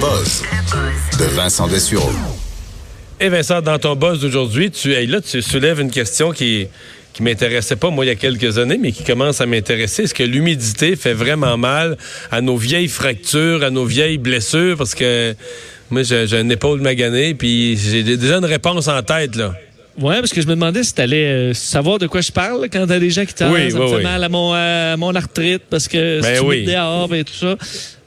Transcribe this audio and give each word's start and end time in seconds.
de 0.00 1.24
Vincent 1.36 1.68
Dessureau. 1.68 2.10
Et 3.20 3.28
Vincent, 3.28 3.60
dans 3.62 3.78
ton 3.78 3.94
buzz 3.94 4.20
d'aujourd'hui, 4.20 4.70
tu, 4.70 4.92
tu 5.30 5.42
soulèves 5.42 5.80
une 5.80 5.90
question 5.90 6.32
qui 6.32 6.66
qui 7.12 7.22
m'intéressait 7.22 7.76
pas 7.76 7.90
moi 7.90 8.04
il 8.04 8.08
y 8.08 8.10
a 8.10 8.16
quelques 8.16 8.58
années, 8.58 8.76
mais 8.76 8.90
qui 8.90 9.04
commence 9.04 9.40
à 9.40 9.46
m'intéresser. 9.46 10.02
Est-ce 10.02 10.14
que 10.14 10.24
l'humidité 10.24 10.96
fait 10.96 11.12
vraiment 11.12 11.56
mal 11.56 11.96
à 12.32 12.40
nos 12.40 12.56
vieilles 12.56 12.88
fractures, 12.88 13.62
à 13.62 13.70
nos 13.70 13.84
vieilles 13.84 14.18
blessures? 14.18 14.76
Parce 14.76 14.96
que 14.96 15.36
moi, 15.90 16.02
j'ai 16.02 16.34
une 16.34 16.50
épaule 16.50 16.80
maganée, 16.80 17.34
puis 17.34 17.76
j'ai 17.76 18.02
déjà 18.02 18.38
une 18.38 18.44
réponse 18.44 18.88
en 18.88 19.00
tête, 19.02 19.36
là. 19.36 19.54
Ouais, 20.00 20.16
parce 20.18 20.32
que 20.32 20.40
je 20.42 20.46
me 20.48 20.54
demandais 20.54 20.82
si 20.82 20.92
t'allais 20.92 21.24
euh, 21.26 21.54
savoir 21.54 21.98
de 22.00 22.08
quoi 22.08 22.20
je 22.20 22.32
parle 22.32 22.68
quand 22.72 22.84
t'as 22.86 22.98
des 22.98 23.10
gens 23.10 23.24
qui 23.24 23.32
t'ont 23.34 23.52
Oui, 23.52 23.70
ça 23.70 23.78
oui, 23.78 23.84
me 23.84 23.88
fait 23.90 23.96
oui. 23.98 24.02
mal 24.02 24.24
à 24.24 24.28
mon, 24.28 24.52
à 24.52 24.96
mon 24.96 25.14
arthrite 25.14 25.62
parce 25.70 25.86
que 25.86 26.20
Ben 26.20 26.34
c'est 26.34 26.40
oui. 26.40 26.56
humide 26.62 26.70
dehors 26.70 27.14
et 27.14 27.22
tout 27.22 27.32
ça. 27.32 27.56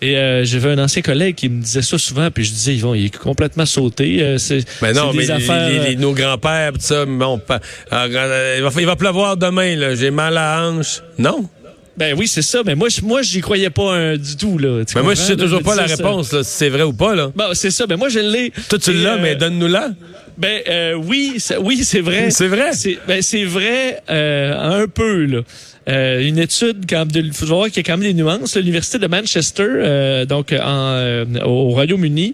Et 0.01 0.17
euh, 0.17 0.43
j'avais 0.43 0.71
un 0.71 0.79
ancien 0.79 1.01
collègue 1.01 1.35
qui 1.35 1.47
me 1.47 1.61
disait 1.61 1.81
ça 1.81 1.97
souvent, 1.97 2.29
puis 2.29 2.43
je 2.43 2.51
disais, 2.51 2.75
Yvon, 2.75 2.93
il 2.93 3.05
est 3.05 3.17
complètement 3.17 3.65
sauté. 3.65 4.21
euh, 4.21 4.37
c'est 4.37 4.65
Mais 4.81 4.91
non, 4.91 5.13
mais 5.13 5.21
les- 5.23 5.31
affaires, 5.31 5.69
les- 5.69 5.79
euh, 5.79 5.83
les- 5.89 5.95
nos 5.95 6.11
grands-pères, 6.13 6.73
pis 6.73 6.81
ça, 6.83 7.05
pa- 7.47 7.61
ah, 7.89 8.05
euh, 8.05 8.55
il, 8.57 8.63
va, 8.63 8.69
il 8.81 8.85
va 8.85 8.95
pleuvoir 8.97 9.37
demain, 9.37 9.75
là. 9.77 9.95
J'ai 9.95 10.11
mal 10.11 10.37
à 10.37 10.59
la 10.61 10.67
hanche. 10.69 11.01
Non? 11.17 11.49
Ben 11.95 12.15
oui, 12.17 12.27
c'est 12.27 12.43
ça. 12.43 12.61
Mais 12.65 12.75
moi, 12.75 12.89
je- 12.89 13.01
moi, 13.01 13.21
j'y 13.21 13.39
croyais 13.41 13.69
pas 13.71 14.17
du 14.17 14.35
tout 14.35 14.57
là. 14.59 14.83
Tu 14.85 14.95
Mais 14.97 15.03
moi, 15.03 15.15
je 15.15 15.21
sais 15.21 15.35
toujours 15.37 15.59
là? 15.61 15.65
pas 15.65 15.75
la 15.75 15.85
réponse, 15.85 16.31
là, 16.33 16.43
si 16.43 16.51
c'est 16.51 16.69
vrai 16.69 16.83
ou 16.83 16.93
pas, 16.93 17.15
là. 17.15 17.31
Bon, 17.33 17.45
c'est 17.53 17.71
ça. 17.71 17.87
Ben 17.87 17.95
moi, 17.97 18.09
je 18.09 18.19
l'ai. 18.19 18.51
Toi, 18.69 18.77
tu 18.77 18.91
l'as, 18.93 19.13
euh, 19.15 19.19
mais 19.21 19.35
donne-nous-la. 19.35 19.91
Ben 20.37 20.61
euh, 20.69 20.93
oui, 20.93 21.37
oui, 21.61 21.83
c'est 21.83 22.01
vrai. 22.01 22.29
C'est 22.31 22.47
vrai? 22.47 22.73
C'est 22.73 22.99
ben, 23.07 23.21
c'est 23.21 23.43
vrai 23.43 24.01
euh, 24.09 24.81
un 24.83 24.87
peu 24.87 25.25
là. 25.25 25.41
Euh, 25.89 26.19
une 26.19 26.37
étude 26.37 26.85
quand 26.87 27.07
de 27.07 27.31
faut 27.31 27.45
voir 27.45 27.67
qu'il 27.67 27.77
y 27.77 27.79
a 27.79 27.83
quand 27.83 27.97
même 27.97 28.07
des 28.07 28.13
nuances. 28.13 28.57
L'université 28.57 28.99
de 28.99 29.07
Manchester, 29.07 29.63
euh, 29.67 30.25
donc 30.25 30.51
en, 30.51 30.57
euh, 30.61 31.25
au 31.45 31.69
Royaume-Uni, 31.69 32.33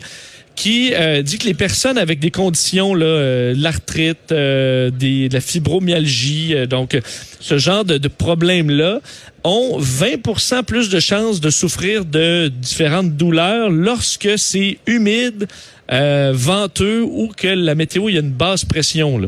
qui 0.55 0.93
euh, 0.93 1.21
dit 1.21 1.37
que 1.37 1.45
les 1.45 1.53
personnes 1.53 1.97
avec 1.97 2.19
des 2.19 2.31
conditions 2.31 2.93
là, 2.93 3.05
euh, 3.05 3.53
l'arthrite, 3.57 4.31
euh, 4.31 4.89
des, 4.91 5.29
de 5.29 5.33
la 5.33 5.41
fibromyalgie, 5.41 6.53
euh, 6.53 6.65
donc 6.65 6.97
ce 7.39 7.57
genre 7.57 7.85
de, 7.85 7.97
de 7.97 8.07
problèmes 8.07 8.69
là, 8.69 8.99
ont 9.43 9.79
20% 9.79 10.63
plus 10.63 10.89
de 10.89 10.99
chances 10.99 11.41
de 11.41 11.49
souffrir 11.49 12.05
de 12.05 12.49
différentes 12.49 13.15
douleurs 13.15 13.69
lorsque 13.69 14.37
c'est 14.37 14.77
humide, 14.85 15.47
euh, 15.91 16.31
venteux 16.33 17.01
ou 17.01 17.29
que 17.35 17.47
la 17.47 17.75
météo 17.75 18.09
il 18.09 18.15
y 18.15 18.17
a 18.17 18.21
une 18.21 18.31
basse 18.31 18.63
pression 18.63 19.17
là. 19.17 19.27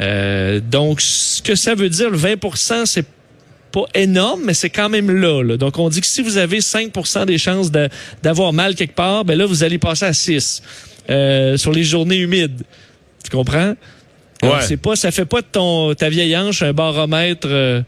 Euh, 0.00 0.60
donc 0.60 1.00
ce 1.00 1.40
que 1.42 1.54
ça 1.54 1.74
veut 1.74 1.88
dire 1.88 2.10
le 2.10 2.18
20% 2.18 2.86
c'est 2.86 3.06
pas 3.74 3.86
énorme, 3.94 4.42
mais 4.44 4.54
c'est 4.54 4.70
quand 4.70 4.88
même 4.88 5.10
là, 5.10 5.42
là. 5.42 5.56
Donc, 5.56 5.78
on 5.78 5.88
dit 5.88 6.00
que 6.00 6.06
si 6.06 6.22
vous 6.22 6.36
avez 6.38 6.60
5% 6.60 7.26
des 7.26 7.38
chances 7.38 7.70
de- 7.70 7.88
d'avoir 8.22 8.52
mal 8.52 8.74
quelque 8.74 8.94
part, 8.94 9.24
ben 9.24 9.36
là, 9.36 9.46
vous 9.46 9.64
allez 9.64 9.78
passer 9.78 10.04
à 10.06 10.12
6 10.12 10.62
euh, 11.10 11.56
sur 11.56 11.72
les 11.72 11.82
journées 11.84 12.18
humides. 12.18 12.62
Tu 13.24 13.30
comprends? 13.30 13.74
Ouais. 14.42 14.50
C'est 14.62 14.76
pas, 14.76 14.94
ça 14.96 15.10
fait 15.10 15.24
pas 15.24 15.40
de 15.40 15.46
ton, 15.50 15.94
ta 15.94 16.08
vieille 16.08 16.36
hanche 16.36 16.62
un 16.62 16.72
baromètre 16.72 17.48
euh, 17.50 17.82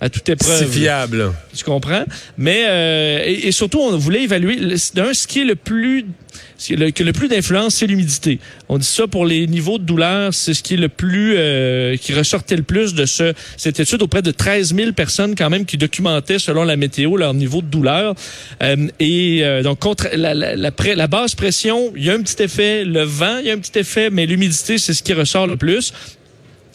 à 0.00 0.08
toute 0.08 0.28
épreuve. 0.28 0.58
C'est 0.58 0.66
fiable. 0.66 1.32
Tu 1.54 1.64
comprends? 1.64 2.04
Mais 2.38 2.64
euh, 2.68 3.22
et, 3.24 3.48
et 3.48 3.52
surtout, 3.52 3.80
on 3.80 3.96
voulait 3.98 4.22
évaluer 4.22 4.56
d'un 4.94 5.12
ce 5.12 5.26
qui 5.26 5.40
est 5.40 5.44
le 5.44 5.56
plus 5.56 6.06
ce 6.56 6.74
le, 6.74 6.90
que 6.90 7.02
le 7.02 7.12
plus 7.12 7.28
d'influence, 7.28 7.76
c'est 7.76 7.86
l'humidité. 7.86 8.38
On 8.68 8.78
dit 8.78 8.86
ça 8.86 9.06
pour 9.06 9.24
les 9.26 9.46
niveaux 9.46 9.78
de 9.78 9.84
douleur, 9.84 10.34
c'est 10.34 10.54
ce 10.54 10.62
qui 10.62 10.74
est 10.74 10.78
le 10.78 10.88
plus 10.88 11.34
euh, 11.36 11.96
qui 11.96 12.12
ressortait 12.12 12.56
le 12.56 12.62
plus 12.62 12.94
de 12.94 13.06
ce 13.06 13.32
cette 13.56 13.80
étude 13.80 14.02
auprès 14.02 14.22
de 14.22 14.30
13 14.30 14.74
000 14.74 14.92
personnes 14.92 15.34
quand 15.34 15.50
même 15.50 15.64
qui 15.64 15.76
documentaient 15.76 16.38
selon 16.38 16.64
la 16.64 16.76
météo 16.76 17.16
leur 17.16 17.34
niveau 17.34 17.62
de 17.62 17.66
douleur. 17.66 18.14
Euh, 18.62 18.88
et 18.98 19.40
euh, 19.42 19.62
donc 19.62 19.80
contre 19.80 20.08
la, 20.14 20.34
la, 20.34 20.54
la, 20.56 20.70
la 20.70 21.06
basse 21.06 21.34
pression, 21.34 21.92
il 21.96 22.04
y 22.04 22.10
a 22.10 22.14
un 22.14 22.22
petit 22.22 22.42
effet. 22.42 22.84
Le 22.84 23.02
vent, 23.02 23.38
il 23.38 23.46
y 23.46 23.50
a 23.50 23.54
un 23.54 23.58
petit 23.58 23.78
effet, 23.78 24.10
mais 24.10 24.26
l'humidité, 24.26 24.78
c'est 24.78 24.92
ce 24.92 25.02
qui 25.02 25.12
ressort 25.12 25.46
le 25.46 25.56
plus. 25.56 25.92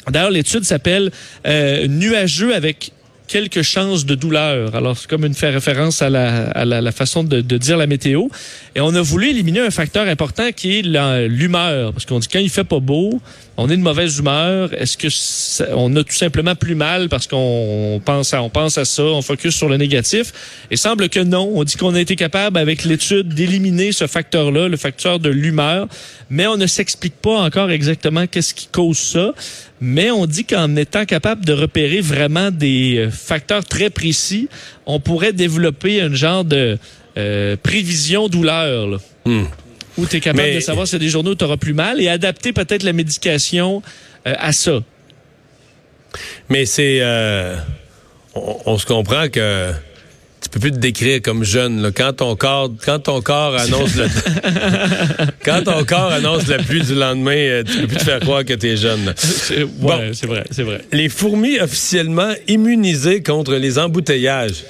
D'ailleurs, 0.09 0.31
l'étude 0.31 0.63
s'appelle 0.63 1.11
euh, 1.47 1.87
nuageux 1.87 2.53
avec 2.53 2.91
quelques 3.27 3.61
chances 3.61 4.05
de 4.05 4.15
douleur. 4.15 4.75
Alors, 4.75 4.97
c'est 4.97 5.09
comme 5.09 5.25
une 5.25 5.33
fait 5.33 5.49
référence 5.49 6.01
à 6.01 6.09
la, 6.09 6.49
à 6.51 6.65
la, 6.65 6.91
façon 6.91 7.23
de, 7.23 7.41
de 7.41 7.57
dire 7.57 7.77
la 7.77 7.87
météo. 7.87 8.27
Et 8.75 8.81
on 8.81 8.93
a 8.95 9.01
voulu 9.01 9.29
éliminer 9.29 9.61
un 9.61 9.71
facteur 9.71 10.07
important 10.07 10.51
qui 10.51 10.79
est 10.79 10.81
l'humeur. 11.27 11.93
Parce 11.93 12.05
qu'on 12.05 12.19
dit 12.19 12.27
quand 12.27 12.39
il 12.39 12.49
fait 12.49 12.63
pas 12.63 12.79
beau, 12.79 13.21
on 13.57 13.69
est 13.69 13.77
de 13.77 13.81
mauvaise 13.81 14.17
humeur. 14.19 14.73
Est-ce 14.73 14.97
que 14.97 15.07
ça- 15.09 15.67
on 15.75 15.95
a 15.95 16.03
tout 16.03 16.13
simplement 16.13 16.55
plus 16.55 16.75
mal 16.75 17.07
parce 17.09 17.25
qu'on 17.27 18.01
pense 18.03 18.33
à, 18.33 18.41
on 18.43 18.49
pense 18.49 18.77
à 18.77 18.83
ça, 18.85 19.03
on 19.03 19.21
focus 19.21 19.55
sur 19.55 19.69
le 19.69 19.77
négatif? 19.77 20.33
Et 20.71 20.75
semble 20.77 21.07
que 21.09 21.19
non. 21.21 21.51
On 21.55 21.63
dit 21.63 21.75
qu'on 21.77 21.95
a 21.95 21.99
été 22.01 22.15
capable 22.15 22.57
avec 22.57 22.83
l'étude 22.83 23.29
d'éliminer 23.33 23.91
ce 23.91 24.07
facteur-là, 24.07 24.67
le 24.67 24.77
facteur 24.77 25.19
de 25.19 25.29
l'humeur. 25.29 25.87
Mais 26.29 26.47
on 26.47 26.57
ne 26.57 26.67
s'explique 26.67 27.15
pas 27.21 27.39
encore 27.39 27.71
exactement 27.71 28.27
qu'est-ce 28.27 28.53
qui 28.53 28.67
cause 28.67 28.97
ça. 28.97 29.33
Mais 29.79 30.11
on 30.11 30.25
dit 30.25 30.43
qu'en 30.45 30.75
étant 30.75 31.05
capable 31.05 31.45
de 31.45 31.53
repérer 31.53 32.01
vraiment 32.01 32.51
des 32.51 32.95
euh, 32.97 33.09
facteurs 33.11 33.63
très 33.65 33.89
précis, 33.89 34.49
on 34.85 34.99
pourrait 34.99 35.33
développer 35.33 36.01
un 36.01 36.13
genre 36.13 36.43
de 36.43 36.77
euh, 37.17 37.55
prévision 37.61 38.27
douleur. 38.27 38.87
Là, 38.87 38.97
Hmm. 39.25 39.45
Où 39.97 40.05
tu 40.05 40.17
es 40.17 40.19
capable 40.19 40.43
Mais- 40.49 40.55
de 40.55 40.59
savoir 40.59 40.87
si 40.87 40.95
a 40.95 40.99
des 40.99 41.09
journées 41.09 41.29
où 41.31 41.35
tu 41.35 41.43
auras 41.45 41.57
plus 41.57 41.73
mal 41.73 42.01
et 42.01 42.07
adapter 42.09 42.53
peut-être 42.53 42.83
la 42.83 42.93
médication 42.93 43.81
euh, 44.27 44.33
à 44.37 44.51
ça. 44.51 44.79
Mais 46.49 46.65
c'est. 46.65 46.99
euh, 47.01 47.55
on, 48.33 48.57
on 48.65 48.77
se 48.77 48.85
comprend 48.85 49.27
que 49.29 49.71
tu 50.41 50.49
peux 50.49 50.59
plus 50.59 50.71
te 50.71 50.77
décrire 50.77 51.21
comme 51.21 51.43
jeune. 51.43 51.81
Là. 51.81 51.91
Quand 51.91 52.13
ton 52.13 52.35
corps, 52.35 52.69
quand 52.85 52.99
ton 52.99 53.21
corps 53.21 53.55
annonce 53.59 53.95
le, 53.95 54.05
quand 55.43 55.63
ton 55.63 55.83
corps 55.85 56.11
annonce 56.11 56.47
la 56.47 56.59
pluie 56.59 56.81
du 56.81 56.95
lendemain, 56.95 57.35
euh, 57.35 57.63
tu 57.63 57.79
peux 57.81 57.87
plus 57.87 57.97
te 57.97 58.03
faire 58.03 58.19
croire 58.19 58.45
que 58.45 58.53
tu 58.53 58.67
es 58.69 58.77
jeune. 58.77 59.13
C'est- 59.17 59.63
ouais, 59.63 59.67
Bon. 59.79 60.11
c'est 60.13 60.27
vrai, 60.27 60.43
c'est 60.51 60.63
vrai. 60.63 60.81
Les 60.91 61.09
fourmis 61.09 61.59
officiellement 61.59 62.33
immunisées 62.47 63.23
contre 63.23 63.55
les 63.55 63.79
embouteillages. 63.79 64.63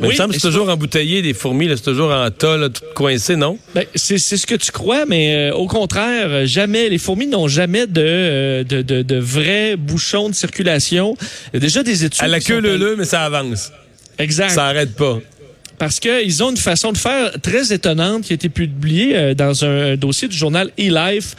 Mais 0.00 0.08
Oui, 0.08 0.14
il 0.14 0.16
me 0.16 0.16
semble 0.16 0.28
que 0.30 0.36
mais 0.36 0.40
c'est 0.40 0.48
toujours 0.48 0.68
embouteillé 0.68 1.22
des 1.22 1.34
fourmis, 1.34 1.68
c'est 1.76 1.82
toujours 1.82 2.10
en 2.12 2.30
tas, 2.30 2.56
là, 2.56 2.68
tout 2.70 2.82
coincé, 2.94 3.36
non? 3.36 3.58
Ben, 3.74 3.84
c'est 3.94 4.18
ce 4.18 4.46
que 4.46 4.54
tu 4.54 4.72
crois, 4.72 5.04
mais 5.06 5.50
euh, 5.50 5.54
au 5.54 5.66
contraire, 5.66 6.28
euh, 6.28 6.46
jamais. 6.46 6.88
Les 6.88 6.98
fourmis 6.98 7.26
n'ont 7.26 7.46
jamais 7.48 7.86
de, 7.86 8.00
euh, 8.04 8.64
de, 8.64 8.82
de, 8.82 9.02
de 9.02 9.16
vrais 9.16 9.76
bouchons 9.76 10.28
de 10.30 10.34
circulation. 10.34 11.16
Il 11.52 11.54
y 11.54 11.56
a 11.58 11.60
déjà 11.60 11.82
des 11.82 12.04
études. 12.04 12.22
À 12.24 12.28
la 12.28 12.40
queue 12.40 12.56
sont- 12.56 12.60
leu 12.78 12.96
mais 12.96 13.04
ça 13.04 13.22
avance. 13.24 13.70
Exact. 14.18 14.50
Ça 14.50 14.66
arrête 14.66 14.94
pas. 14.96 15.18
Parce 15.78 15.98
qu'ils 15.98 16.42
ont 16.44 16.50
une 16.50 16.56
façon 16.56 16.92
de 16.92 16.98
faire 16.98 17.32
très 17.42 17.72
étonnante 17.72 18.22
qui 18.22 18.32
a 18.32 18.34
été 18.34 18.48
publiée 18.48 19.16
euh, 19.16 19.34
dans 19.34 19.64
un 19.64 19.96
dossier 19.96 20.28
du 20.28 20.36
journal 20.36 20.70
eLife 20.78 21.34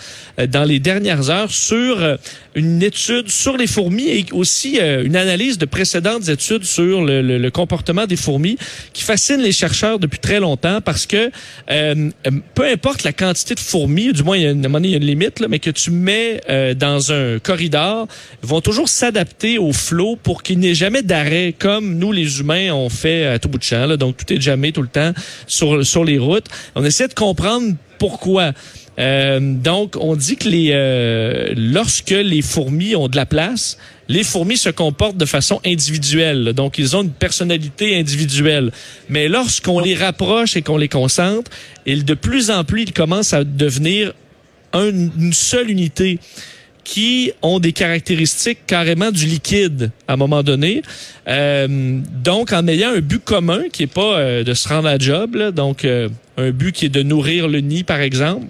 dans 0.49 0.63
les 0.65 0.79
dernières 0.79 1.29
heures 1.29 1.51
sur 1.51 1.97
une 2.55 2.83
étude 2.83 3.29
sur 3.29 3.57
les 3.57 3.67
fourmis 3.67 4.07
et 4.09 4.25
aussi 4.31 4.79
euh, 4.79 5.03
une 5.03 5.15
analyse 5.15 5.57
de 5.57 5.65
précédentes 5.65 6.29
études 6.29 6.63
sur 6.63 7.03
le, 7.03 7.21
le- 7.21 7.37
le 7.37 7.51
comportement 7.51 8.05
des 8.05 8.15
fourmis 8.15 8.57
qui 8.93 9.03
fascine 9.03 9.41
les 9.41 9.51
chercheurs 9.51 9.99
depuis 9.99 10.19
très 10.19 10.39
longtemps 10.39 10.79
parce 10.81 11.05
que 11.05 11.31
euh, 11.71 12.09
euh, 12.27 12.31
peu 12.53 12.65
importe 12.65 13.03
la 13.03 13.13
quantité 13.13 13.55
de 13.55 13.59
fourmis, 13.59 14.13
du 14.13 14.23
moins 14.23 14.37
il 14.37 14.43
y 14.43 14.47
a 14.47 14.51
une, 14.51 14.63
il 14.83 14.89
y 14.89 14.93
a 14.93 14.97
une 14.97 15.05
limite, 15.05 15.39
là, 15.39 15.47
mais 15.49 15.59
que 15.59 15.69
tu 15.71 15.91
mets 15.91 16.41
euh, 16.49 16.73
dans 16.73 17.11
un 17.11 17.39
corridor, 17.39 18.07
vont 18.41 18.61
toujours 18.61 18.89
s'adapter 18.89 19.57
au 19.57 19.71
flot 19.73 20.15
pour 20.21 20.43
qu'il 20.43 20.59
n'y 20.59 20.67
ait 20.69 20.75
jamais 20.75 21.01
d'arrêt 21.01 21.55
comme 21.57 21.97
nous 21.97 22.11
les 22.11 22.39
humains 22.39 22.71
on 22.73 22.89
fait 22.89 23.25
à 23.25 23.39
tout 23.39 23.49
bout 23.49 23.57
de 23.57 23.63
champ. 23.63 23.85
Là, 23.85 23.97
donc 23.97 24.17
tout 24.17 24.31
est 24.33 24.39
jamais 24.41 24.71
tout 24.71 24.81
le 24.81 24.87
temps 24.87 25.13
sur, 25.47 25.85
sur 25.85 26.03
les 26.03 26.17
routes. 26.19 26.45
On 26.75 26.83
essaie 26.85 27.07
de 27.07 27.13
comprendre 27.13 27.73
pourquoi? 27.97 28.51
Euh, 28.99 29.39
donc, 29.41 29.95
on 29.99 30.15
dit 30.15 30.35
que 30.35 30.47
les, 30.47 30.69
euh, 30.73 31.53
lorsque 31.55 32.11
les 32.11 32.41
fourmis 32.41 32.95
ont 32.95 33.07
de 33.07 33.15
la 33.15 33.25
place, 33.25 33.77
les 34.07 34.23
fourmis 34.23 34.57
se 34.57 34.69
comportent 34.69 35.17
de 35.17 35.25
façon 35.25 35.59
individuelle. 35.65 36.53
Donc, 36.53 36.77
ils 36.77 36.95
ont 36.95 37.03
une 37.03 37.09
personnalité 37.11 37.97
individuelle. 37.97 38.71
Mais 39.09 39.27
lorsqu'on 39.27 39.79
les 39.79 39.95
rapproche 39.95 40.55
et 40.57 40.61
qu'on 40.61 40.77
les 40.77 40.89
concentre, 40.89 41.49
ils, 41.85 42.05
de 42.05 42.13
plus 42.13 42.51
en 42.51 42.63
plus, 42.63 42.83
ils 42.83 42.93
commencent 42.93 43.33
à 43.33 43.43
devenir 43.43 44.13
un- 44.73 44.89
une 44.91 45.33
seule 45.33 45.69
unité 45.71 46.19
qui 46.83 47.31
ont 47.41 47.59
des 47.59 47.73
caractéristiques 47.73 48.59
carrément 48.67 49.11
du 49.11 49.25
liquide 49.25 49.91
à 50.07 50.13
un 50.13 50.17
moment 50.17 50.43
donné. 50.43 50.81
Euh, 51.27 51.67
donc, 52.23 52.51
en 52.51 52.67
ayant 52.67 52.89
un 52.89 52.99
but 52.99 53.23
commun 53.23 53.63
qui 53.71 53.83
est 53.83 53.87
pas 53.87 54.17
euh, 54.17 54.43
de 54.43 54.53
se 54.53 54.67
rendre 54.67 54.87
à 54.87 54.97
job, 54.97 55.37
donc 55.51 55.85
euh, 55.85 56.09
un 56.37 56.51
but 56.51 56.73
qui 56.73 56.85
est 56.85 56.89
de 56.89 57.03
nourrir 57.03 57.47
le 57.47 57.59
nid, 57.59 57.83
par 57.83 58.01
exemple, 58.01 58.47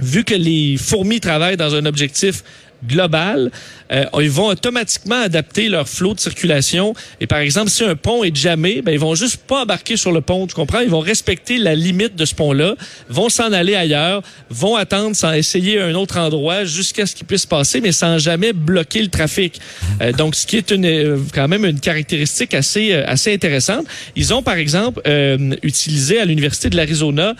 vu 0.00 0.24
que 0.24 0.34
les 0.34 0.76
fourmis 0.76 1.20
travaillent 1.20 1.56
dans 1.56 1.74
un 1.74 1.86
objectif 1.86 2.42
globale, 2.86 3.50
euh, 3.92 4.04
ils 4.20 4.30
vont 4.30 4.46
automatiquement 4.46 5.20
adapter 5.20 5.68
leur 5.68 5.88
flot 5.88 6.14
de 6.14 6.20
circulation. 6.20 6.94
Et 7.20 7.26
par 7.26 7.38
exemple, 7.38 7.70
si 7.70 7.84
un 7.84 7.96
pont 7.96 8.24
est 8.24 8.34
jamais, 8.34 8.82
ben 8.82 8.92
ils 8.92 8.98
vont 8.98 9.14
juste 9.14 9.38
pas 9.46 9.62
embarquer 9.62 9.96
sur 9.96 10.12
le 10.12 10.20
pont, 10.20 10.46
tu 10.46 10.54
comprends? 10.54 10.80
Ils 10.80 10.90
vont 10.90 11.00
respecter 11.00 11.58
la 11.58 11.74
limite 11.74 12.16
de 12.16 12.24
ce 12.24 12.34
pont-là, 12.34 12.74
vont 13.08 13.28
s'en 13.28 13.52
aller 13.52 13.74
ailleurs, 13.74 14.22
vont 14.50 14.76
attendre 14.76 15.14
sans 15.14 15.32
essayer 15.32 15.80
un 15.80 15.94
autre 15.94 16.18
endroit 16.18 16.64
jusqu'à 16.64 17.06
ce 17.06 17.14
qu'ils 17.14 17.26
puissent 17.26 17.46
passer, 17.46 17.80
mais 17.80 17.92
sans 17.92 18.18
jamais 18.18 18.52
bloquer 18.52 19.02
le 19.02 19.08
trafic. 19.08 19.60
Euh, 20.00 20.12
donc, 20.12 20.34
ce 20.34 20.46
qui 20.46 20.56
est 20.56 20.70
une, 20.70 20.86
euh, 20.86 21.18
quand 21.34 21.48
même 21.48 21.64
une 21.64 21.80
caractéristique 21.80 22.54
assez 22.54 22.92
assez 22.92 23.32
intéressante. 23.32 23.86
Ils 24.16 24.32
ont 24.34 24.42
par 24.42 24.56
exemple 24.56 25.02
utilisé 25.62 26.18
à 26.18 26.24
l'université 26.24 26.70
de 26.70 26.76
l'Arizona 26.76 27.34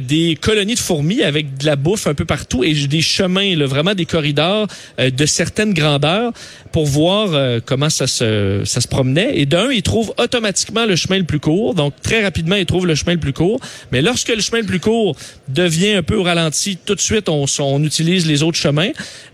des 0.00 0.38
colonies 0.40 0.74
de 0.74 0.80
fourmis 0.80 1.22
avec 1.22 1.56
de 1.58 1.66
la 1.66 1.76
bouffe 1.76 2.06
un 2.06 2.14
peu 2.14 2.24
partout 2.24 2.64
et 2.64 2.74
des 2.74 3.00
chemins, 3.00 3.56
là, 3.56 3.66
vraiment 3.66 3.94
des 3.94 4.06
corridors 4.06 4.66
de 4.98 5.26
certaines 5.26 5.74
grandeurs 5.74 6.32
pour 6.72 6.86
voir 6.86 7.30
euh, 7.32 7.60
comment 7.64 7.90
ça 7.90 8.06
se, 8.06 8.62
ça 8.64 8.80
se 8.80 8.88
promenait. 8.88 9.38
Et 9.38 9.46
d'un, 9.46 9.70
ils 9.70 9.82
trouvent 9.82 10.12
automatiquement 10.18 10.86
le 10.86 10.96
chemin 10.96 11.18
le 11.18 11.24
plus 11.24 11.40
court. 11.40 11.74
Donc, 11.74 11.94
très 12.02 12.22
rapidement, 12.22 12.56
ils 12.56 12.66
trouvent 12.66 12.86
le 12.86 12.94
chemin 12.94 13.14
le 13.14 13.20
plus 13.20 13.32
court. 13.32 13.60
Mais 13.92 14.02
lorsque 14.02 14.28
le 14.28 14.40
chemin 14.40 14.60
le 14.60 14.66
plus 14.66 14.80
court 14.80 15.16
devient 15.48 15.92
un 15.92 16.02
peu 16.02 16.20
ralenti, 16.20 16.78
tout 16.84 16.94
de 16.94 17.00
suite, 17.00 17.28
on, 17.28 17.46
on 17.60 17.82
utilise 17.82 18.26
les 18.26 18.42
autres 18.42 18.58
chemins. 18.58 18.90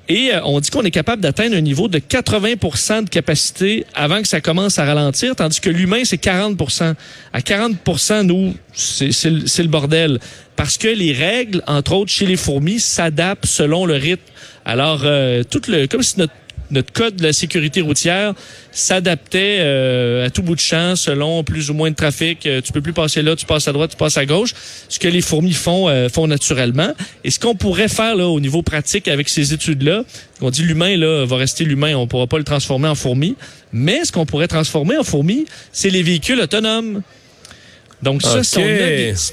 Et 0.09 0.33
euh, 0.33 0.41
on 0.45 0.61
dit 0.61 0.71
qu'on 0.71 0.83
est 0.83 0.91
capable 0.91 1.23
d'atteindre 1.23 1.57
un 1.57 1.61
niveau 1.61 1.89
de 1.89 1.99
80% 1.99 3.05
de 3.05 3.09
capacité 3.09 3.87
avant 3.95 4.21
que 4.21 4.29
ça 4.29 4.41
commence 4.41 4.79
à 4.79 4.85
ralentir, 4.85 5.35
tandis 5.35 5.61
que 5.61 5.71
l'humain, 5.71 6.03
c'est 6.05 6.23
40% 6.23 6.95
À 7.33 7.41
40% 7.41 8.23
nous, 8.23 8.55
c'est 8.75 9.63
le 9.63 9.69
bordel. 9.69 10.19
Parce 10.57 10.79
que 10.79 10.89
les 10.89 11.13
règles, 11.13 11.63
entre 11.67 11.93
autres 11.93 12.11
chez 12.11 12.27
les 12.27 12.37
fourmis, 12.37 12.81
s'adaptent 12.81 13.47
selon 13.47 13.87
le 13.87 13.95
rythme. 13.95 14.23
Alors, 14.65 15.03
euh, 15.05 15.43
tout 15.43 15.63
le, 15.69 15.87
comme 15.87 16.03
si 16.03 16.19
notre 16.19 16.33
notre 16.71 16.93
code 16.93 17.17
de 17.17 17.23
la 17.23 17.33
sécurité 17.33 17.81
routière 17.81 18.35
s'adaptait 18.73 19.59
euh, 19.61 20.27
à 20.27 20.31
tout 20.31 20.43
bout 20.43 20.55
de 20.55 20.61
champ 20.61 20.97
selon 20.97 21.45
plus 21.45 21.71
ou 21.71 21.75
moins 21.75 21.91
de 21.91 21.95
trafic. 21.95 22.47
Euh, 22.47 22.61
tu 22.61 22.73
peux 22.73 22.81
plus 22.81 22.93
passer 22.93 23.23
là, 23.23 23.37
tu 23.37 23.47
passes 23.47 23.69
à 23.69 23.73
droite, 23.73 23.91
tu 23.91 23.97
passes 23.97 24.17
à 24.17 24.27
gauche. 24.27 24.55
Ce 24.89 24.99
que 24.99 25.09
les 25.09 25.21
fourmis 25.21 25.53
font 25.53 25.89
euh, 25.89 26.09
font 26.09 26.27
naturellement. 26.27 26.93
Et 27.23 27.31
ce 27.31 27.39
qu'on 27.39 27.55
pourrait 27.55 27.89
faire 27.89 28.17
là 28.17 28.27
au 28.27 28.41
niveau 28.41 28.63
pratique 28.63 29.09
avec 29.09 29.29
ces 29.29 29.53
études-là, 29.53 30.05
on 30.41 30.51
dit 30.51 30.63
l'humain 30.63 30.97
là 30.97 31.25
va 31.25 31.37
rester 31.37 31.65
l'humain, 31.65 31.95
on 31.97 32.07
pourra 32.07 32.27
pas 32.27 32.39
le 32.39 32.45
transformer 32.45 32.89
en 32.89 32.95
fourmi. 32.95 33.37
Mais 33.73 34.05
ce 34.05 34.13
qu'on 34.13 34.27
pourrait 34.27 34.49
transformer 34.49 34.97
en 34.97 35.05
fourmi, 35.05 35.47
c'est 35.73 35.91
les 35.91 36.03
véhicules 36.03 36.41
autonomes. 36.41 37.03
Donc 38.05 38.21
ça, 38.21 38.45
si, 38.45 38.61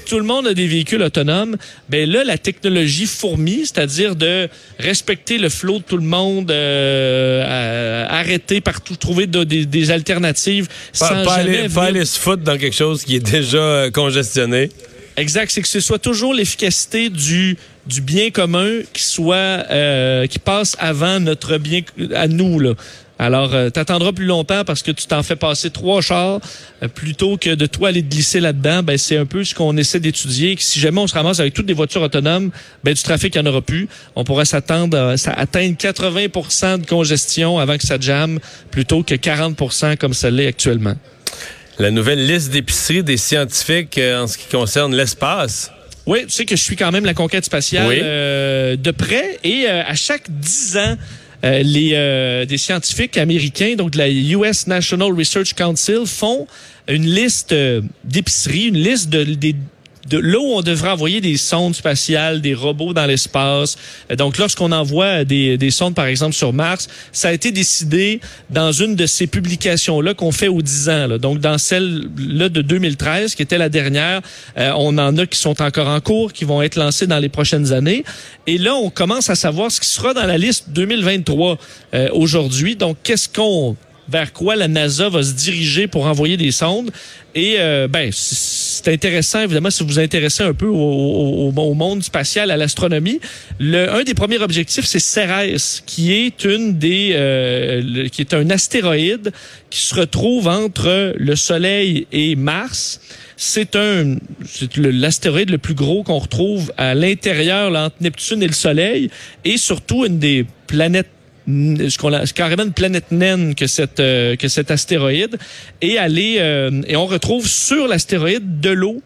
tout 0.06 0.18
le 0.18 0.24
monde 0.24 0.46
a 0.46 0.54
des 0.54 0.66
véhicules 0.66 1.02
autonomes, 1.02 1.56
ben 1.90 2.08
là, 2.08 2.24
la 2.24 2.38
technologie 2.38 3.04
fourmi, 3.04 3.66
c'est-à-dire 3.66 4.16
de 4.16 4.48
respecter 4.78 5.36
le 5.36 5.50
flot 5.50 5.78
de 5.78 5.84
tout 5.84 5.98
le 5.98 6.04
monde, 6.04 6.50
euh, 6.50 8.06
arrêter 8.08 8.62
partout, 8.62 8.96
trouver 8.96 9.26
des, 9.26 9.90
alternatives 9.90 10.68
pas, 10.98 11.08
sans 11.08 11.24
pas 11.24 11.42
jamais... 11.42 11.58
Aller, 11.58 11.68
pas 11.68 11.84
aller 11.84 12.04
se 12.06 12.18
foutre 12.18 12.42
dans 12.42 12.56
quelque 12.56 12.74
chose 12.74 13.04
qui 13.04 13.16
est 13.16 13.30
déjà 13.30 13.58
euh, 13.58 13.90
congestionné. 13.90 14.70
Exact, 15.18 15.50
c'est 15.50 15.60
que 15.60 15.68
ce 15.68 15.80
soit 15.80 15.98
toujours 15.98 16.32
l'efficacité 16.32 17.10
du 17.10 17.58
du 17.86 18.00
bien 18.00 18.30
commun 18.30 18.80
qui 18.92 19.02
soit 19.02 19.36
euh, 19.36 20.26
qui 20.26 20.38
passe 20.38 20.76
avant 20.78 21.20
notre 21.20 21.58
bien 21.58 21.80
à 22.14 22.28
nous 22.28 22.58
là. 22.60 22.74
Alors, 23.22 23.54
euh, 23.54 23.70
t'attendras 23.70 24.10
plus 24.10 24.24
longtemps 24.24 24.64
parce 24.64 24.82
que 24.82 24.90
tu 24.90 25.06
t'en 25.06 25.22
fais 25.22 25.36
passer 25.36 25.70
trois 25.70 26.00
chars 26.00 26.40
euh, 26.82 26.88
plutôt 26.88 27.36
que 27.36 27.54
de 27.54 27.66
toi 27.66 27.90
aller 27.90 28.02
te 28.02 28.08
glisser 28.12 28.40
là-dedans. 28.40 28.82
Ben, 28.82 28.98
c'est 28.98 29.16
un 29.16 29.26
peu 29.26 29.44
ce 29.44 29.54
qu'on 29.54 29.76
essaie 29.76 30.00
d'étudier. 30.00 30.56
Si 30.58 30.80
jamais 30.80 31.00
on 31.00 31.06
se 31.06 31.14
ramasse 31.14 31.38
avec 31.38 31.54
toutes 31.54 31.66
des 31.66 31.72
voitures 31.72 32.02
autonomes, 32.02 32.50
ben, 32.82 32.94
du 32.94 33.00
trafic, 33.00 33.32
il 33.36 33.40
n'y 33.40 33.46
en 33.46 33.50
aura 33.52 33.62
plus. 33.62 33.88
On 34.16 34.24
pourrait 34.24 34.44
s'attendre 34.44 34.98
à, 34.98 35.12
atteindre 35.40 35.76
80% 35.76 36.80
de 36.80 36.86
congestion 36.86 37.60
avant 37.60 37.76
que 37.76 37.86
ça 37.86 37.96
jamme 38.00 38.40
plutôt 38.72 39.04
que 39.04 39.14
40% 39.14 39.98
comme 39.98 40.14
ça 40.14 40.28
l'est 40.28 40.48
actuellement. 40.48 40.96
La 41.78 41.92
nouvelle 41.92 42.26
liste 42.26 42.50
d'épicerie 42.50 43.04
des 43.04 43.18
scientifiques 43.18 43.98
euh, 43.98 44.24
en 44.24 44.26
ce 44.26 44.36
qui 44.36 44.48
concerne 44.48 44.96
l'espace. 44.96 45.70
Oui, 46.06 46.24
tu 46.24 46.30
sais 46.30 46.44
que 46.44 46.56
je 46.56 46.62
suis 46.62 46.76
quand 46.76 46.90
même 46.90 47.04
la 47.04 47.14
conquête 47.14 47.44
spatiale 47.44 47.88
de 48.76 48.90
près. 48.90 49.38
Et 49.44 49.66
à 49.66 49.94
chaque 49.94 50.24
10 50.28 50.76
ans, 50.76 50.96
euh, 51.44 51.62
les 51.62 51.92
euh, 51.94 52.44
des 52.44 52.56
scientifiques 52.56 53.18
américains, 53.18 53.74
donc 53.74 53.90
de 53.90 53.98
la 53.98 54.08
US 54.08 54.68
National 54.68 55.12
Research 55.12 55.54
Council, 55.54 56.06
font 56.06 56.46
une 56.86 57.04
liste 57.04 57.50
euh, 57.50 57.80
d'épiceries, 58.04 58.68
une 58.68 58.78
liste 58.78 59.08
de, 59.08 59.24
des 59.24 59.56
de 60.08 60.18
là 60.18 60.38
où 60.38 60.54
on 60.54 60.62
devrait 60.62 60.90
envoyer 60.90 61.20
des 61.20 61.36
sondes 61.36 61.74
spatiales, 61.74 62.40
des 62.40 62.54
robots 62.54 62.92
dans 62.92 63.06
l'espace. 63.06 63.76
Euh, 64.10 64.16
donc, 64.16 64.38
lorsqu'on 64.38 64.72
envoie 64.72 65.24
des, 65.24 65.56
des, 65.56 65.70
sondes, 65.70 65.94
par 65.94 66.06
exemple, 66.06 66.34
sur 66.34 66.52
Mars, 66.52 66.88
ça 67.12 67.28
a 67.28 67.32
été 67.32 67.52
décidé 67.52 68.20
dans 68.50 68.72
une 68.72 68.96
de 68.96 69.06
ces 69.06 69.26
publications-là 69.26 70.14
qu'on 70.14 70.32
fait 70.32 70.48
aux 70.48 70.62
10 70.62 70.88
ans. 70.88 71.06
Là. 71.06 71.18
Donc, 71.18 71.38
dans 71.38 71.58
celle-là 71.58 72.48
de 72.48 72.62
2013, 72.62 73.34
qui 73.34 73.42
était 73.42 73.58
la 73.58 73.68
dernière, 73.68 74.20
euh, 74.58 74.72
on 74.76 74.98
en 74.98 75.16
a 75.18 75.26
qui 75.26 75.38
sont 75.38 75.62
encore 75.62 75.88
en 75.88 76.00
cours, 76.00 76.32
qui 76.32 76.44
vont 76.44 76.62
être 76.62 76.76
lancés 76.76 77.06
dans 77.06 77.18
les 77.18 77.28
prochaines 77.28 77.72
années. 77.72 78.04
Et 78.46 78.58
là, 78.58 78.74
on 78.74 78.90
commence 78.90 79.30
à 79.30 79.34
savoir 79.34 79.70
ce 79.70 79.80
qui 79.80 79.88
sera 79.88 80.14
dans 80.14 80.26
la 80.26 80.38
liste 80.38 80.70
2023 80.70 81.58
euh, 81.94 82.08
aujourd'hui. 82.12 82.76
Donc, 82.76 82.96
qu'est-ce 83.02 83.28
qu'on 83.28 83.76
vers 84.08 84.32
quoi 84.32 84.56
la 84.56 84.68
NASA 84.68 85.08
va 85.08 85.22
se 85.22 85.32
diriger 85.32 85.86
pour 85.86 86.06
envoyer 86.06 86.36
des 86.36 86.50
sondes. 86.50 86.90
Et 87.34 87.54
euh, 87.58 87.88
ben, 87.88 88.10
c'est 88.12 88.92
intéressant, 88.92 89.40
évidemment, 89.40 89.70
si 89.70 89.82
vous 89.82 89.88
vous 89.88 89.98
intéressez 89.98 90.42
un 90.42 90.52
peu 90.52 90.66
au, 90.66 90.74
au, 90.74 91.52
au 91.54 91.74
monde 91.74 92.02
spatial, 92.02 92.50
à 92.50 92.56
l'astronomie. 92.56 93.20
Le, 93.58 93.90
un 93.90 94.02
des 94.02 94.14
premiers 94.14 94.38
objectifs, 94.38 94.84
c'est 94.84 94.98
Cérès, 94.98 95.82
qui 95.86 96.12
est 96.12 96.44
une 96.44 96.78
des, 96.78 97.12
euh, 97.14 98.08
qui 98.08 98.20
est 98.20 98.34
un 98.34 98.50
astéroïde 98.50 99.32
qui 99.70 99.80
se 99.80 99.94
retrouve 99.94 100.48
entre 100.48 101.14
le 101.16 101.36
Soleil 101.36 102.06
et 102.12 102.36
Mars. 102.36 103.00
C'est 103.36 103.76
un, 103.76 104.16
l'astéroïde 104.76 105.50
le 105.50 105.58
plus 105.58 105.74
gros 105.74 106.02
qu'on 106.02 106.18
retrouve 106.18 106.72
à 106.76 106.94
l'intérieur, 106.94 107.74
entre 107.74 107.96
Neptune 108.00 108.42
et 108.42 108.46
le 108.46 108.52
Soleil, 108.52 109.10
et 109.44 109.56
surtout 109.56 110.04
une 110.04 110.18
des 110.18 110.44
planètes 110.66 111.08
carrément 112.34 112.64
une 112.64 112.72
planète 112.72 113.10
naine 113.10 113.54
que 113.54 113.64
euh, 114.00 114.36
cet 114.48 114.70
astéroïde 114.70 115.36
et 115.80 115.98
aller 115.98 116.36
euh, 116.38 116.82
et 116.86 116.96
on 116.96 117.06
retrouve 117.06 117.46
sur 117.46 117.88
l'astéroïde 117.88 118.60
de 118.60 118.70
l'eau 118.70 119.02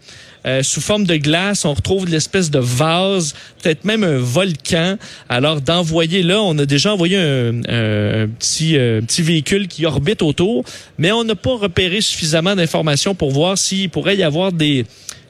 euh, 0.47 0.63
sous 0.63 0.81
forme 0.81 1.05
de 1.05 1.17
glace, 1.17 1.65
on 1.65 1.75
retrouve 1.75 2.09
l'espèce 2.09 2.53
de 2.53 2.61
vase, 2.61 3.35
peut-être 3.61 3.85
même 3.85 4.05
un 4.05 4.19
volcan. 4.19 4.97
Alors 5.29 5.61
d'envoyer 5.61 6.23
là, 6.23 6.41
on 6.41 6.57
a 6.59 6.67
déjà 6.67 6.93
envoyé 6.93 7.17
un, 7.17 7.63
un, 7.69 8.29
petit 8.29 8.75
petit 8.75 9.23
véhicule 9.23 9.67
qui 9.67 9.85
orbite 9.87 10.23
autour, 10.23 10.65
mais 10.99 11.11
on 11.11 11.25
n'a 11.25 11.35
pas 11.35 11.57
repéré 11.57 12.01
suffisamment 12.01 12.55
d'informations 12.55 13.17
pour 13.17 13.33
voir 13.33 13.59
s'il 13.59 13.91
pourrait 13.91 14.17
y 14.17 14.23
avoir 14.23 14.53
des 14.53 14.87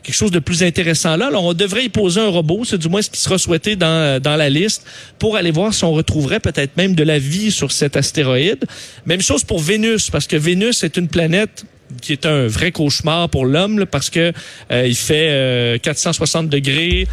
quelque 0.06 0.14
chose 0.14 0.30
de 0.30 0.38
plus 0.38 0.62
intéressant 0.62 1.16
là. 1.16 1.26
Alors, 1.26 1.44
on 1.44 1.52
devrait 1.52 1.84
y 1.84 1.88
poser 1.88 2.20
un 2.20 2.28
robot, 2.28 2.64
c'est 2.64 2.78
du 2.78 2.88
moins 2.88 3.02
ce 3.02 3.10
qui 3.10 3.20
sera 3.20 3.38
souhaité 3.38 3.74
dans, 3.74 4.22
dans 4.22 4.36
la 4.36 4.48
liste, 4.48 4.86
pour 5.18 5.34
aller 5.34 5.50
voir 5.50 5.74
si 5.74 5.82
on 5.82 5.92
retrouverait 5.92 6.38
peut-être 6.38 6.76
même 6.76 6.94
de 6.94 7.02
la 7.02 7.18
vie 7.18 7.50
sur 7.50 7.72
cet 7.72 7.96
astéroïde. 7.96 8.64
Même 9.04 9.20
chose 9.20 9.42
pour 9.42 9.58
Vénus, 9.58 10.08
parce 10.10 10.28
que 10.28 10.36
Vénus 10.36 10.84
est 10.84 10.96
une 10.96 11.08
planète 11.08 11.64
qui 12.00 12.12
est 12.12 12.26
un 12.26 12.46
vrai 12.46 12.72
cauchemar 12.72 13.28
pour 13.28 13.46
l'homme 13.46 13.86
parce 13.86 14.10
que 14.10 14.32
euh, 14.72 14.86
il 14.86 14.96
fait 14.96 15.80
460 15.82 16.46
euh, 16.46 16.48
degrés, 16.48 17.06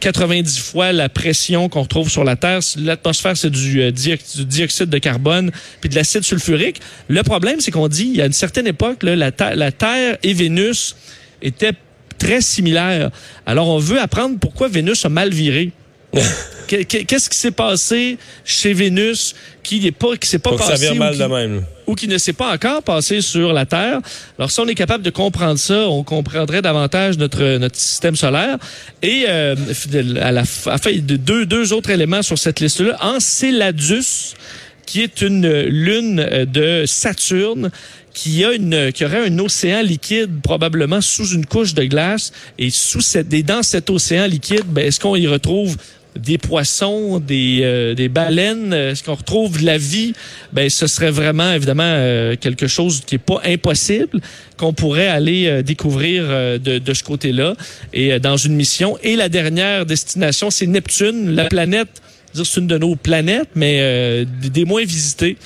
90 0.00 0.58
euh, 0.58 0.62
fois 0.62 0.92
la 0.92 1.08
pression 1.08 1.68
qu'on 1.68 1.82
retrouve 1.82 2.10
sur 2.10 2.24
la 2.24 2.36
Terre. 2.36 2.60
L'atmosphère, 2.78 3.36
c'est 3.36 3.50
du, 3.50 3.92
dioxyde 3.92 4.88
de 4.88 4.98
carbone 4.98 5.50
puis 5.80 5.90
de 5.90 5.94
l'acide 5.94 6.22
sulfurique. 6.22 6.80
Le 7.08 7.22
problème, 7.22 7.60
c'est 7.60 7.70
qu'on 7.70 7.88
dit, 7.88 8.06
il 8.06 8.16
y 8.16 8.22
a 8.22 8.26
une 8.26 8.32
certaine 8.32 8.66
époque, 8.66 9.02
là, 9.02 9.16
la, 9.16 9.54
la 9.54 9.72
Terre 9.72 10.18
et 10.22 10.32
Vénus 10.32 10.96
étaient 11.42 11.74
très 12.18 12.40
similaires. 12.40 13.10
Alors, 13.46 13.68
on 13.68 13.78
veut 13.78 14.00
apprendre 14.00 14.38
pourquoi 14.38 14.68
Vénus 14.68 15.04
a 15.04 15.08
mal 15.08 15.30
viré. 15.30 15.72
Qu'est-ce 16.66 17.30
qui 17.30 17.38
s'est 17.38 17.50
passé 17.50 18.18
chez 18.44 18.72
Vénus 18.72 19.34
qui 19.62 19.80
n'est 19.80 19.92
pas 19.92 20.16
qui 20.16 20.28
s'est 20.28 20.38
pas 20.38 20.56
passé 20.56 20.94
mal 20.94 21.10
ou, 21.10 21.12
qui, 21.12 21.22
de 21.22 21.26
même. 21.26 21.62
ou 21.86 21.94
qui 21.94 22.08
ne 22.08 22.18
s'est 22.18 22.32
pas 22.32 22.52
encore 22.52 22.82
passé 22.82 23.20
sur 23.20 23.52
la 23.52 23.66
Terre? 23.66 24.00
Alors 24.38 24.50
si 24.50 24.58
on 24.60 24.66
est 24.66 24.74
capable 24.74 25.04
de 25.04 25.10
comprendre 25.10 25.58
ça, 25.58 25.88
on 25.88 26.02
comprendrait 26.02 26.62
davantage 26.62 27.18
notre 27.18 27.58
notre 27.58 27.76
système 27.76 28.16
solaire. 28.16 28.58
Et 29.02 29.26
euh, 29.28 29.54
à 30.20 30.32
la 30.32 30.44
fin 30.44 30.92
de 30.92 31.16
deux 31.16 31.46
deux 31.46 31.72
autres 31.72 31.90
éléments 31.90 32.22
sur 32.22 32.38
cette 32.38 32.60
liste-là, 32.60 32.96
Enceladus 33.00 34.34
qui 34.86 35.02
est 35.02 35.20
une 35.20 35.62
lune 35.62 36.46
de 36.46 36.84
Saturne 36.86 37.70
qui 38.14 38.44
a 38.44 38.52
une 38.52 38.92
qui 38.92 39.04
aurait 39.04 39.28
un 39.28 39.38
océan 39.40 39.82
liquide 39.82 40.40
probablement 40.42 41.02
sous 41.02 41.34
une 41.34 41.44
couche 41.44 41.74
de 41.74 41.84
glace. 41.84 42.32
Et 42.58 42.70
sous 42.70 43.02
cette 43.02 43.32
et 43.34 43.42
dans 43.42 43.62
cet 43.62 43.90
océan 43.90 44.26
liquide 44.26 44.64
ben 44.66 44.86
est-ce 44.86 44.98
qu'on 44.98 45.16
y 45.16 45.26
retrouve 45.26 45.76
des 46.18 46.38
poissons, 46.38 47.20
des, 47.20 47.60
euh, 47.62 47.94
des 47.94 48.08
baleines, 48.08 48.72
est-ce 48.72 49.04
qu'on 49.04 49.14
retrouve 49.14 49.60
de 49.60 49.66
la 49.66 49.78
vie, 49.78 50.14
ben 50.52 50.70
ce 50.70 50.86
serait 50.86 51.10
vraiment 51.10 51.52
évidemment 51.52 51.82
euh, 51.84 52.36
quelque 52.36 52.66
chose 52.66 53.02
qui 53.06 53.16
est 53.16 53.18
pas 53.18 53.40
impossible 53.44 54.20
qu'on 54.56 54.72
pourrait 54.72 55.08
aller 55.08 55.46
euh, 55.46 55.62
découvrir 55.62 56.24
de, 56.24 56.78
de 56.78 56.94
ce 56.94 57.04
côté-là. 57.04 57.54
Et 57.92 58.18
dans 58.18 58.36
une 58.36 58.54
mission. 58.54 58.96
Et 59.02 59.16
la 59.16 59.28
dernière 59.28 59.86
destination, 59.86 60.50
c'est 60.50 60.66
Neptune, 60.66 61.34
la 61.34 61.44
planète 61.44 62.02
c'est 62.44 62.60
une 62.60 62.66
de 62.66 62.78
nos 62.78 62.96
planètes, 62.96 63.50
mais 63.54 63.78
euh, 63.80 64.24
des 64.42 64.64
moins 64.64 64.84
visitées. 64.84 65.36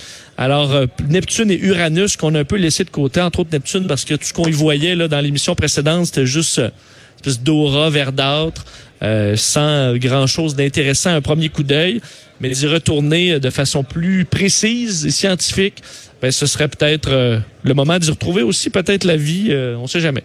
Alors, 0.41 0.75
euh, 0.75 0.87
Neptune 1.07 1.51
et 1.51 1.59
Uranus, 1.59 2.17
qu'on 2.17 2.35
a 2.35 2.41
un 2.41 2.45
peu 2.47 2.57
laissé 2.57 2.83
de 2.85 2.89
côté, 2.89 3.21
entre 3.21 3.41
autres 3.41 3.51
Neptune, 3.53 3.87
parce 3.87 4.07
que 4.07 4.15
tout 4.15 4.25
ce 4.25 4.33
qu'on 4.33 4.47
y 4.47 4.53
voyait 4.53 4.97
là, 4.97 5.07
dans 5.07 5.21
l'émission 5.21 5.55
précédente, 5.55 6.07
c'était 6.07 6.25
juste 6.25 6.61
euh, 6.61 6.69
une 6.69 7.17
espèce 7.31 7.43
d'aura 7.43 7.91
verdâtre, 7.91 8.65
euh, 9.03 9.37
sans 9.37 9.95
grand-chose 9.99 10.57
d'intéressant 10.57 11.11
à 11.11 11.13
un 11.17 11.21
premier 11.21 11.51
coup 11.51 11.63
d'œil. 11.63 12.01
Mais 12.41 12.49
d'y 12.49 12.67
retourner 12.67 13.39
de 13.39 13.51
façon 13.51 13.85
plus 13.85 14.25
précise 14.25 15.05
et 15.05 15.11
scientifique, 15.11 15.83
ben, 16.23 16.33
ce 16.33 16.47
serait 16.47 16.69
peut-être 16.69 17.43
le 17.63 17.75
moment 17.75 17.99
d'y 17.99 18.09
retrouver 18.09 18.41
aussi 18.41 18.71
peut-être 18.71 19.05
la 19.05 19.17
vie, 19.17 19.55
on 19.79 19.87
sait 19.87 20.01
jamais. 20.01 20.25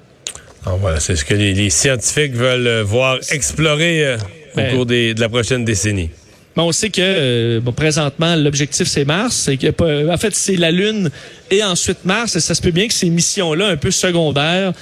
Alors 0.65 0.77
voilà, 0.77 1.01
c'est 1.01 1.17
ce 1.17 1.25
que 1.25 1.33
les, 1.33 1.69
scientifiques 1.69 2.33
veulent 2.33 2.83
voir 2.83 3.17
explorer 3.31 4.15
au 4.15 4.17
ben, 4.55 4.73
cours 4.73 4.85
de 4.85 5.19
la 5.19 5.27
prochaine 5.27 5.65
décennie. 5.65 6.09
Mais 6.55 6.63
on 6.63 6.71
sait 6.71 6.89
que 6.89 7.01
euh, 7.01 7.59
bon, 7.59 7.71
présentement, 7.71 8.35
l'objectif, 8.35 8.87
c'est 8.87 9.05
Mars. 9.05 9.49
Que, 9.59 10.11
en 10.11 10.17
fait, 10.17 10.33
c'est 10.35 10.55
la 10.55 10.71
Lune 10.71 11.09
et 11.51 11.63
ensuite 11.63 12.05
Mars. 12.05 12.35
Et 12.35 12.39
ça 12.39 12.55
se 12.55 12.61
peut 12.61 12.71
bien 12.71 12.87
que 12.87 12.93
ces 12.93 13.09
missions-là, 13.09 13.67
un 13.67 13.77
peu 13.77 13.91
secondaires, 13.91 14.73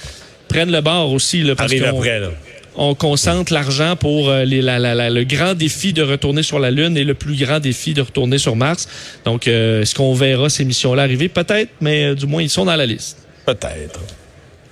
prennent 0.48 0.70
le 0.70 0.80
bord 0.80 1.12
aussi. 1.12 1.42
Là, 1.42 1.54
parce 1.54 1.72
Arrive 1.72 1.84
après, 1.84 2.20
là. 2.20 2.30
On 2.76 2.94
concentre 2.96 3.52
l'argent 3.52 3.94
pour 3.94 4.28
euh, 4.30 4.44
les, 4.44 4.60
la, 4.60 4.78
la, 4.80 5.08
le 5.08 5.24
grand 5.24 5.54
défi 5.54 5.92
de 5.92 6.02
retourner 6.02 6.42
sur 6.42 6.58
la 6.58 6.72
Lune 6.72 6.96
et 6.96 7.04
le 7.04 7.14
plus 7.14 7.36
grand 7.36 7.60
défi 7.60 7.94
de 7.94 8.02
retourner 8.02 8.38
sur 8.38 8.56
Mars. 8.56 8.88
Donc, 9.24 9.46
euh, 9.46 9.82
est-ce 9.82 9.94
qu'on 9.94 10.14
verra 10.14 10.48
ces 10.48 10.64
missions-là 10.64 11.02
arriver? 11.02 11.28
Peut-être, 11.28 11.70
mais 11.80 12.14
du 12.16 12.26
moins, 12.26 12.42
ils 12.42 12.50
sont 12.50 12.64
dans 12.64 12.74
la 12.74 12.86
liste. 12.86 13.18
Peut-être. 13.46 14.00